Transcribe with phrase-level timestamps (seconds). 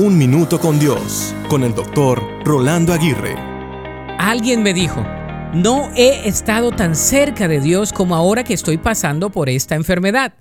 [0.00, 3.34] Un Minuto con Dios, con el doctor Rolando Aguirre.
[4.16, 5.04] Alguien me dijo,
[5.52, 10.34] no he estado tan cerca de Dios como ahora que estoy pasando por esta enfermedad.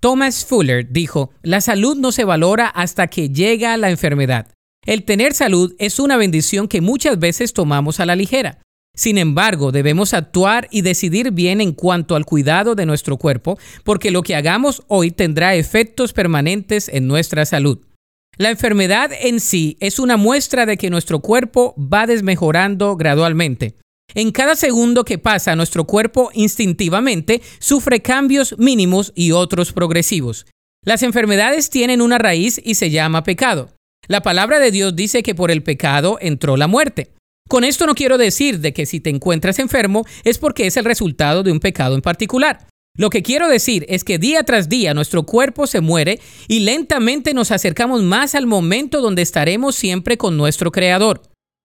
[0.00, 4.48] Thomas Fuller dijo, la salud no se valora hasta que llega la enfermedad.
[4.84, 8.58] El tener salud es una bendición que muchas veces tomamos a la ligera.
[8.96, 14.10] Sin embargo, debemos actuar y decidir bien en cuanto al cuidado de nuestro cuerpo, porque
[14.10, 17.78] lo que hagamos hoy tendrá efectos permanentes en nuestra salud.
[18.38, 23.74] La enfermedad en sí es una muestra de que nuestro cuerpo va desmejorando gradualmente.
[24.14, 30.46] En cada segundo que pasa, nuestro cuerpo instintivamente sufre cambios mínimos y otros progresivos.
[30.84, 33.70] Las enfermedades tienen una raíz y se llama pecado.
[34.06, 37.12] La palabra de Dios dice que por el pecado entró la muerte.
[37.48, 40.84] Con esto no quiero decir de que si te encuentras enfermo es porque es el
[40.84, 42.68] resultado de un pecado en particular.
[42.98, 47.32] Lo que quiero decir es que día tras día nuestro cuerpo se muere y lentamente
[47.32, 51.22] nos acercamos más al momento donde estaremos siempre con nuestro Creador.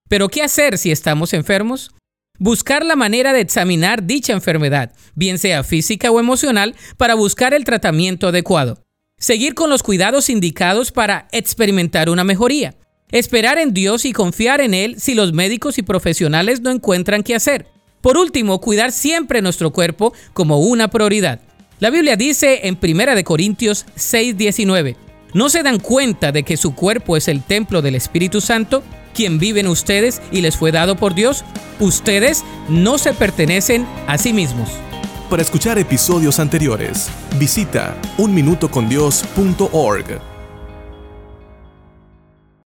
[0.08, 1.90] Pero ¿qué hacer si estamos enfermos?
[2.38, 7.64] Buscar la manera de examinar dicha enfermedad, bien sea física o emocional, para buscar el
[7.64, 8.84] tratamiento adecuado.
[9.18, 12.76] Seguir con los cuidados indicados para experimentar una mejoría.
[13.10, 17.34] Esperar en Dios y confiar en Él si los médicos y profesionales no encuentran qué
[17.34, 17.73] hacer.
[18.04, 21.40] Por último, cuidar siempre nuestro cuerpo como una prioridad.
[21.80, 24.98] La Biblia dice en 1 Corintios 6:19,
[25.34, 28.84] ¿no se dan cuenta de que su cuerpo es el templo del Espíritu Santo,
[29.16, 31.46] quien vive en ustedes y les fue dado por Dios?
[31.80, 34.68] Ustedes no se pertenecen a sí mismos.
[35.30, 37.08] Para escuchar episodios anteriores,
[37.40, 40.33] visita unminutocondios.org.